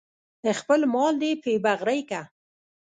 [0.59, 2.21] خپل مال دې پې بغرۍ که.